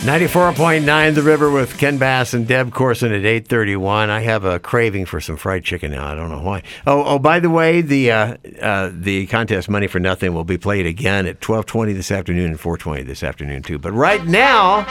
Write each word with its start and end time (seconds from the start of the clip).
94.9 0.00 1.14
The 1.14 1.20
River 1.20 1.50
with 1.50 1.76
Ken 1.76 1.98
Bass 1.98 2.32
and 2.32 2.48
Deb 2.48 2.72
Corson 2.72 3.12
at 3.12 3.26
8:31. 3.26 4.08
I 4.08 4.20
have 4.20 4.46
a 4.46 4.58
craving 4.58 5.04
for 5.04 5.20
some 5.20 5.36
fried 5.36 5.62
chicken 5.62 5.90
now. 5.90 6.10
I 6.10 6.14
don't 6.14 6.30
know 6.30 6.40
why. 6.40 6.62
Oh, 6.86 7.04
oh 7.04 7.18
by 7.18 7.38
the 7.38 7.50
way, 7.50 7.82
the 7.82 8.10
uh, 8.10 8.36
uh, 8.62 8.90
the 8.94 9.26
contest 9.26 9.68
Money 9.68 9.88
for 9.88 10.00
Nothing 10.00 10.32
will 10.32 10.44
be 10.44 10.56
played 10.56 10.86
again 10.86 11.26
at 11.26 11.42
12:20 11.42 11.92
this 11.92 12.10
afternoon 12.10 12.52
and 12.52 12.58
4:20 12.58 13.02
this 13.06 13.22
afternoon 13.22 13.62
too. 13.62 13.78
But 13.78 13.92
right 13.92 14.24
now, 14.24 14.86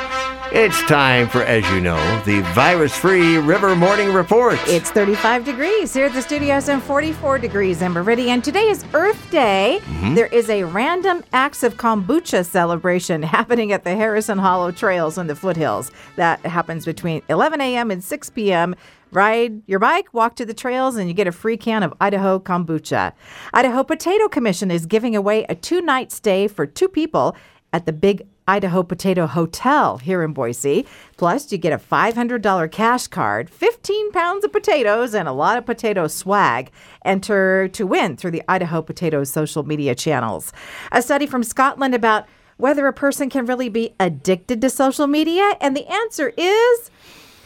it's 0.52 0.80
time 0.84 1.28
for 1.28 1.42
as 1.42 1.68
you 1.72 1.82
know, 1.82 1.98
the 2.26 2.42
virus-free 2.54 3.38
River 3.38 3.76
Morning 3.76 4.14
Report. 4.14 4.60
It's 4.68 4.92
35 4.92 5.44
degrees 5.44 5.92
here 5.92 6.06
at 6.06 6.14
the 6.14 6.22
studios 6.22 6.70
and 6.70 6.84
44 6.84 7.40
degrees 7.40 7.82
in 7.82 7.94
Meridian. 7.94 8.44
Today 8.44 8.68
is 8.68 8.86
Earth 8.94 9.32
Day. 9.32 9.80
Mm-hmm. 9.82 10.14
There 10.14 10.28
is 10.28 10.52
a 10.52 10.66
random 10.66 11.24
acts 11.34 11.64
of 11.64 11.78
kombucha 11.78 12.46
celebration 12.46 13.24
happening 13.40 13.72
at 13.72 13.84
the 13.84 13.96
Harrison 13.96 14.38
Hollow 14.38 14.72
Trails 15.00 15.18
in 15.18 15.28
the 15.28 15.36
foothills. 15.36 15.92
That 16.18 16.42
happens 16.42 16.84
between 16.84 17.22
11 17.30 17.62
a.m. 17.62 17.90
and 17.90 18.04
6 18.04 18.30
p.m. 18.32 18.76
Ride 19.14 19.62
your 19.66 19.80
bike, 19.80 20.14
walk 20.14 20.36
to 20.36 20.46
the 20.46 20.54
trails, 20.54 20.98
and 20.98 21.08
you 21.08 21.14
get 21.14 21.26
a 21.26 21.32
free 21.32 21.56
can 21.56 21.84
of 21.84 21.94
Idaho 22.02 22.38
kombucha. 22.38 23.14
Idaho 23.54 23.86
Potato 23.86 24.28
Commission 24.28 24.70
is 24.70 24.86
giving 24.86 25.16
away 25.16 25.46
a 25.48 25.56
two 25.56 25.80
night 25.80 26.12
stay 26.12 26.50
for 26.50 26.66
two 26.66 26.90
people 26.90 27.34
at 27.72 27.86
the 27.86 27.94
Big 27.94 28.28
Idaho 28.46 28.84
Potato 28.84 29.26
Hotel 29.26 30.00
here 30.00 30.22
in 30.22 30.34
Boise. 30.34 30.86
Plus, 31.16 31.50
you 31.50 31.58
get 31.58 31.72
a 31.72 31.78
$500 31.78 32.70
cash 32.70 33.08
card, 33.08 33.50
15 33.50 34.12
pounds 34.12 34.44
of 34.44 34.52
potatoes, 34.52 35.14
and 35.14 35.30
a 35.30 35.32
lot 35.32 35.58
of 35.58 35.66
potato 35.66 36.08
swag. 36.08 36.72
Enter 37.06 37.70
to 37.70 37.88
win 37.88 38.18
through 38.18 38.32
the 38.32 38.44
Idaho 38.50 38.82
Potato 38.82 39.24
social 39.24 39.64
media 39.64 39.96
channels. 39.96 40.52
A 40.92 41.02
study 41.02 41.26
from 41.26 41.42
Scotland 41.42 41.96
about 41.96 42.26
whether 42.60 42.88
a 42.88 42.94
person 42.94 43.30
can 43.30 43.46
really 43.46 43.70
be 43.70 43.96
addicted 44.00 44.60
to 44.62 44.70
social 44.70 45.08
media, 45.08 45.54
and 45.62 45.76
the 45.76 45.88
answer 45.88 46.34
is. 46.38 46.92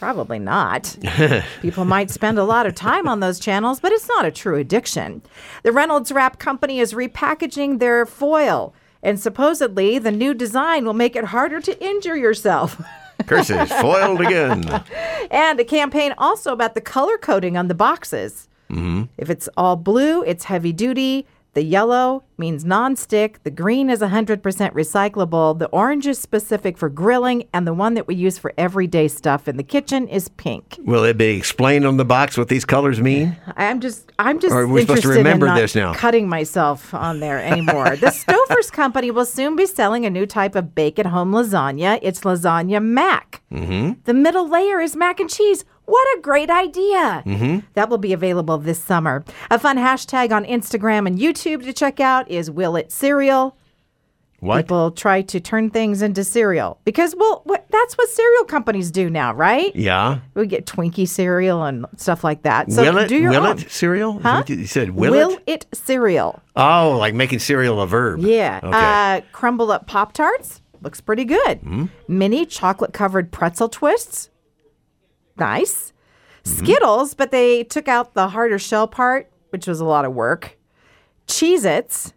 Probably 0.00 0.40
not. 0.40 0.96
People 1.62 1.84
might 1.84 2.10
spend 2.10 2.36
a 2.36 2.44
lot 2.44 2.66
of 2.66 2.74
time 2.74 3.06
on 3.06 3.20
those 3.20 3.38
channels, 3.38 3.78
but 3.78 3.92
it's 3.92 4.08
not 4.08 4.26
a 4.26 4.32
true 4.32 4.56
addiction. 4.56 5.22
The 5.62 5.70
Reynolds 5.70 6.10
Wrap 6.10 6.40
Company 6.40 6.80
is 6.80 6.92
repackaging 6.92 7.78
their 7.78 8.04
foil, 8.04 8.74
and 9.04 9.18
supposedly 9.20 10.00
the 10.00 10.10
new 10.10 10.34
design 10.34 10.84
will 10.84 10.94
make 10.94 11.14
it 11.14 11.26
harder 11.26 11.60
to 11.60 11.82
injure 11.82 12.16
yourself. 12.16 12.82
Curses 13.26 13.70
foiled 13.70 14.20
again. 14.20 14.68
and 15.30 15.60
a 15.60 15.64
campaign 15.64 16.12
also 16.18 16.52
about 16.52 16.74
the 16.74 16.80
color 16.80 17.16
coding 17.16 17.56
on 17.56 17.68
the 17.68 17.74
boxes. 17.74 18.48
Mm-hmm. 18.68 19.04
If 19.16 19.30
it's 19.30 19.48
all 19.56 19.76
blue, 19.76 20.22
it's 20.24 20.44
heavy 20.44 20.72
duty. 20.72 21.26
The 21.54 21.62
yellow 21.62 22.24
means 22.36 22.64
non-stick. 22.64 23.42
The 23.44 23.50
green 23.50 23.88
is 23.88 24.00
100% 24.00 24.40
recyclable. 24.40 25.56
The 25.56 25.68
orange 25.68 26.06
is 26.06 26.18
specific 26.18 26.76
for 26.76 26.88
grilling, 26.88 27.44
and 27.52 27.64
the 27.64 27.72
one 27.72 27.94
that 27.94 28.08
we 28.08 28.16
use 28.16 28.38
for 28.38 28.52
everyday 28.58 29.06
stuff 29.06 29.46
in 29.46 29.56
the 29.56 29.62
kitchen 29.62 30.08
is 30.08 30.28
pink. 30.30 30.78
Will 30.80 31.04
it 31.04 31.16
be 31.16 31.36
explained 31.36 31.86
on 31.86 31.96
the 31.96 32.04
box 32.04 32.36
what 32.36 32.48
these 32.48 32.64
colors 32.64 33.00
mean? 33.00 33.36
I'm 33.56 33.80
just, 33.80 34.10
I'm 34.18 34.40
just. 34.40 34.52
Or 34.52 34.62
are 34.62 34.66
we 34.66 34.80
supposed 34.80 35.02
to 35.02 35.08
interested 35.08 35.20
in 35.20 35.26
remember 35.26 35.46
not 35.46 35.56
this 35.56 35.76
now? 35.76 35.94
Cutting 35.94 36.28
myself 36.28 36.92
on 36.92 37.20
there 37.20 37.38
anymore. 37.38 37.96
the 37.96 38.06
Stouffer's 38.48 38.70
company 38.70 39.12
will 39.12 39.24
soon 39.24 39.54
be 39.54 39.66
selling 39.66 40.04
a 40.04 40.10
new 40.10 40.26
type 40.26 40.56
of 40.56 40.74
bake-at-home 40.74 41.32
lasagna. 41.32 42.00
It's 42.02 42.20
lasagna 42.20 42.82
mac. 42.82 43.42
Mm-hmm. 43.52 44.00
The 44.04 44.14
middle 44.14 44.48
layer 44.48 44.80
is 44.80 44.96
mac 44.96 45.20
and 45.20 45.30
cheese. 45.30 45.64
What 45.86 46.18
a 46.18 46.20
great 46.20 46.50
idea! 46.50 47.22
Mm-hmm. 47.26 47.58
That 47.74 47.88
will 47.90 47.98
be 47.98 48.12
available 48.12 48.58
this 48.58 48.78
summer. 48.82 49.24
A 49.50 49.58
fun 49.58 49.76
hashtag 49.76 50.32
on 50.32 50.44
Instagram 50.44 51.06
and 51.06 51.18
YouTube 51.18 51.62
to 51.64 51.72
check 51.72 52.00
out 52.00 52.30
is 52.30 52.50
Will 52.50 52.76
It 52.76 52.90
Cereal. 52.90 53.56
What? 54.40 54.58
People 54.58 54.90
try 54.90 55.22
to 55.22 55.40
turn 55.40 55.70
things 55.70 56.02
into 56.02 56.22
cereal 56.22 56.78
because, 56.84 57.14
well, 57.16 57.40
what, 57.44 57.64
that's 57.70 57.96
what 57.96 58.10
cereal 58.10 58.44
companies 58.44 58.90
do 58.90 59.08
now, 59.08 59.32
right? 59.32 59.74
Yeah. 59.74 60.18
We 60.34 60.46
get 60.46 60.66
Twinkie 60.66 61.08
cereal 61.08 61.64
and 61.64 61.86
stuff 61.96 62.22
like 62.22 62.42
that. 62.42 62.70
So 62.70 62.82
will 62.82 62.98
it? 62.98 63.08
do 63.08 63.16
your 63.16 63.30
will 63.30 63.46
own. 63.46 63.58
it 63.58 63.70
cereal? 63.70 64.18
Huh? 64.20 64.42
You 64.46 64.66
said 64.66 64.90
will, 64.90 65.14
It? 65.14 65.16
Will 65.16 65.30
it? 65.46 65.64
it 65.64 65.66
cereal? 65.72 66.42
Oh, 66.56 66.96
like 66.98 67.14
making 67.14 67.38
cereal 67.38 67.80
a 67.80 67.86
verb. 67.86 68.20
Yeah. 68.20 68.60
Okay. 68.62 68.70
Uh, 68.76 69.20
crumble 69.32 69.72
up 69.72 69.86
Pop 69.86 70.12
Tarts 70.12 70.60
looks 70.82 71.00
pretty 71.00 71.24
good. 71.24 71.62
Mm-hmm. 71.62 71.86
Mini 72.06 72.44
chocolate 72.44 72.92
covered 72.92 73.32
pretzel 73.32 73.70
twists. 73.70 74.28
Nice. 75.38 75.92
Mm-hmm. 76.44 76.64
Skittles, 76.64 77.14
but 77.14 77.30
they 77.30 77.64
took 77.64 77.88
out 77.88 78.14
the 78.14 78.28
harder 78.28 78.58
shell 78.58 78.86
part, 78.86 79.30
which 79.50 79.66
was 79.66 79.80
a 79.80 79.84
lot 79.84 80.04
of 80.04 80.12
work. 80.12 80.58
Cheez 81.26 81.64
Its, 81.64 82.12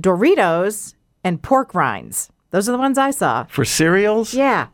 Doritos, 0.00 0.94
and 1.22 1.42
pork 1.42 1.74
rinds. 1.74 2.30
Those 2.50 2.68
are 2.68 2.72
the 2.72 2.78
ones 2.78 2.96
I 2.96 3.10
saw. 3.10 3.44
For 3.44 3.64
cereals? 3.64 4.32
Yeah. 4.32 4.68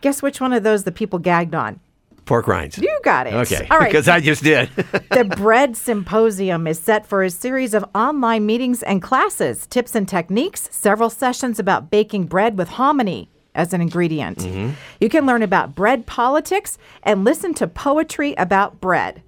Guess 0.00 0.22
which 0.22 0.40
one 0.40 0.52
of 0.52 0.62
those 0.62 0.84
the 0.84 0.92
people 0.92 1.18
gagged 1.18 1.54
on? 1.54 1.80
Pork 2.24 2.48
rinds. 2.48 2.76
You 2.78 2.98
got 3.04 3.26
it. 3.26 3.34
Okay. 3.34 3.66
All 3.70 3.78
right. 3.78 3.86
Because 3.88 4.08
I 4.08 4.20
just 4.20 4.42
did. 4.42 4.68
the 5.10 5.24
Bread 5.36 5.76
Symposium 5.76 6.66
is 6.66 6.78
set 6.78 7.06
for 7.06 7.22
a 7.22 7.30
series 7.30 7.72
of 7.72 7.84
online 7.94 8.44
meetings 8.44 8.82
and 8.82 9.00
classes, 9.00 9.66
tips 9.66 9.94
and 9.94 10.08
techniques, 10.08 10.68
several 10.72 11.08
sessions 11.08 11.58
about 11.58 11.90
baking 11.90 12.26
bread 12.26 12.58
with 12.58 12.70
hominy 12.70 13.30
as 13.56 13.72
an 13.72 13.80
ingredient. 13.80 14.38
Mm-hmm. 14.38 14.74
You 15.00 15.08
can 15.08 15.26
learn 15.26 15.42
about 15.42 15.74
bread 15.74 16.06
politics 16.06 16.78
and 17.02 17.24
listen 17.24 17.54
to 17.54 17.66
poetry 17.66 18.34
about 18.34 18.80
bread. 18.80 19.22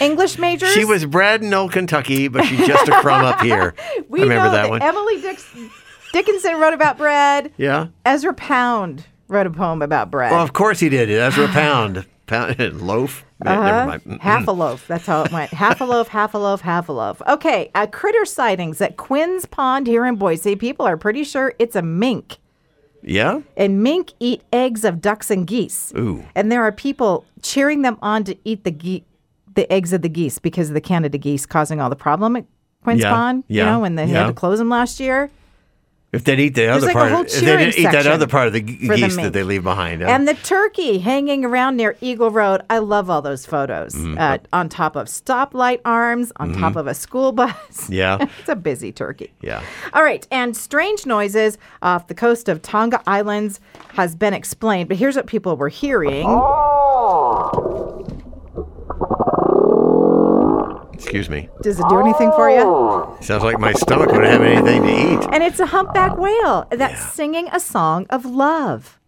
English 0.00 0.38
majors? 0.38 0.72
she 0.72 0.84
was 0.84 1.06
bred 1.06 1.42
in 1.42 1.54
old 1.54 1.72
Kentucky, 1.72 2.28
but 2.28 2.44
she's 2.44 2.66
just 2.66 2.88
a 2.88 2.92
crumb 3.00 3.24
up 3.24 3.40
here. 3.40 3.74
we 4.08 4.20
I 4.20 4.22
remember 4.24 4.46
know 4.46 4.52
that 4.52 4.68
one. 4.68 4.82
Emily 4.82 5.20
Dix- 5.22 5.56
Dickinson 6.12 6.58
wrote 6.58 6.74
about 6.74 6.98
bread. 6.98 7.52
yeah. 7.56 7.86
Ezra 8.04 8.34
Pound 8.34 9.06
wrote 9.28 9.46
a 9.46 9.50
poem 9.50 9.80
about 9.80 10.10
bread. 10.10 10.32
Well, 10.32 10.42
of 10.42 10.52
course 10.52 10.80
he 10.80 10.88
did. 10.88 11.10
Ezra 11.10 11.48
Pound. 11.48 12.04
Pound 12.28 12.58
loaf. 12.82 13.24
Uh-huh. 13.44 13.98
Half 14.20 14.46
a 14.48 14.52
loaf. 14.52 14.86
That's 14.86 15.06
how 15.06 15.22
it 15.24 15.32
went. 15.32 15.52
half 15.52 15.80
a 15.80 15.84
loaf, 15.84 16.08
half 16.08 16.34
a 16.34 16.38
loaf, 16.38 16.60
half 16.60 16.88
a 16.88 16.92
loaf. 16.92 17.20
Okay, 17.28 17.70
uh, 17.74 17.86
critter 17.86 18.24
sightings 18.24 18.80
at 18.80 18.96
Quinn's 18.96 19.46
Pond 19.46 19.86
here 19.86 20.04
in 20.06 20.16
Boise. 20.16 20.54
People 20.56 20.86
are 20.86 20.96
pretty 20.96 21.24
sure 21.24 21.54
it's 21.58 21.74
a 21.76 21.82
mink. 21.82 22.36
Yeah? 23.02 23.40
And 23.56 23.82
mink 23.82 24.12
eat 24.20 24.42
eggs 24.52 24.84
of 24.84 25.00
ducks 25.00 25.30
and 25.30 25.46
geese. 25.46 25.92
Ooh. 25.96 26.24
And 26.34 26.50
there 26.50 26.62
are 26.62 26.72
people 26.72 27.24
cheering 27.42 27.82
them 27.82 27.96
on 28.02 28.24
to 28.24 28.36
eat 28.44 28.64
the 28.64 28.72
ge- 28.72 29.04
the 29.54 29.72
eggs 29.72 29.92
of 29.92 30.02
the 30.02 30.08
geese 30.08 30.38
because 30.38 30.68
of 30.68 30.74
the 30.74 30.80
Canada 30.80 31.16
geese 31.18 31.46
causing 31.46 31.80
all 31.80 31.90
the 31.90 31.96
problem 31.96 32.36
at 32.36 32.44
Quinn's 32.84 33.00
Yeah, 33.02 33.10
Pond. 33.12 33.44
yeah, 33.48 33.64
You 33.64 33.70
know, 33.70 33.78
when 33.80 33.94
they 33.94 34.06
yeah. 34.06 34.20
had 34.22 34.26
to 34.28 34.32
close 34.32 34.58
them 34.58 34.68
last 34.68 35.00
year. 35.00 35.30
If 36.10 36.24
they'd 36.24 36.40
eat 36.40 36.54
the 36.54 36.68
other 36.68 36.86
like 36.86 36.94
a 36.94 36.98
part, 36.98 37.12
whole 37.12 37.20
if 37.24 37.32
they 37.32 37.56
didn't 37.58 37.78
eat 37.78 37.92
that 37.92 38.06
other 38.06 38.26
part 38.26 38.46
of 38.46 38.54
the 38.54 38.62
ge- 38.62 38.86
for 38.86 38.96
the 38.96 39.02
geese 39.02 39.16
that 39.16 39.34
they 39.34 39.42
leave 39.42 39.62
behind. 39.62 40.00
huh? 40.00 40.08
And 40.08 40.26
the 40.26 40.32
turkey 40.32 40.98
hanging 41.00 41.44
around 41.44 41.76
near 41.76 41.98
Eagle 42.00 42.30
Road. 42.30 42.62
I 42.70 42.78
love 42.78 43.10
all 43.10 43.20
those 43.20 43.44
photos. 43.44 43.94
Mm-hmm. 43.94 44.16
Uh, 44.18 44.38
on 44.50 44.70
top 44.70 44.96
of 44.96 45.08
stoplight 45.08 45.80
arms, 45.84 46.32
on 46.36 46.54
top 46.54 46.76
of 46.76 46.86
a 46.86 46.94
school 46.94 47.32
bus. 47.32 47.90
yeah. 47.90 48.16
it's 48.40 48.48
a 48.48 48.56
busy 48.56 48.90
turkey. 48.90 49.32
Yeah. 49.42 49.62
All 49.92 50.02
right, 50.02 50.26
and 50.30 50.56
strange 50.56 51.04
noises 51.04 51.58
off 51.82 52.06
the 52.06 52.14
coast 52.14 52.48
of 52.48 52.62
Tonga 52.62 53.02
Islands 53.06 53.60
has 53.92 54.16
been 54.16 54.32
explained, 54.32 54.88
but 54.88 54.96
here's 54.96 55.14
what 55.14 55.26
people 55.26 55.58
were 55.58 55.68
hearing. 55.68 56.26
Excuse 61.08 61.30
me. 61.30 61.48
Does 61.62 61.80
it 61.80 61.86
do 61.88 61.98
anything 62.00 62.30
for 62.32 62.50
you? 62.50 63.16
Sounds 63.22 63.42
like 63.42 63.58
my 63.58 63.72
stomach 63.72 64.08
wouldn't 64.10 64.26
have 64.30 64.42
anything 64.42 64.82
to 64.82 64.88
eat. 64.90 65.26
And 65.32 65.42
it's 65.42 65.58
a 65.58 65.64
humpback 65.64 66.12
uh, 66.12 66.16
whale 66.16 66.68
that's 66.70 67.02
singing 67.14 67.48
a 67.50 67.58
song 67.58 68.04
of 68.10 68.26
love. 68.26 69.00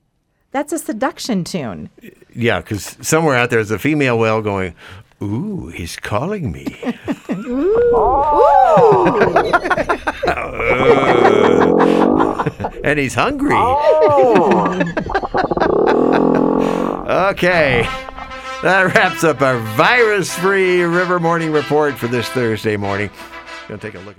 That's 0.50 0.72
a 0.72 0.78
seduction 0.78 1.44
tune. 1.44 1.90
Yeah, 2.34 2.60
because 2.60 2.96
somewhere 3.02 3.36
out 3.36 3.50
there's 3.50 3.70
a 3.70 3.78
female 3.78 4.18
whale 4.18 4.40
going, 4.40 4.74
Ooh, 5.22 5.68
he's 5.68 5.96
calling 5.96 6.50
me. 6.50 6.64
Ooh. 7.30 7.76
and 12.82 12.98
he's 12.98 13.12
hungry. 13.12 13.52
Oh. 13.52 14.72
okay. 17.32 17.86
That 18.62 18.94
wraps 18.94 19.24
up 19.24 19.40
our 19.40 19.58
virus 19.74 20.30
free 20.38 20.82
River 20.82 21.18
Morning 21.18 21.50
Report 21.50 21.96
for 21.96 22.08
this 22.08 22.28
Thursday 22.28 22.76
morning. 22.76 23.08
Gonna 23.68 23.80
take 23.80 23.94
a 23.94 24.00
look 24.00 24.10
at 24.10 24.18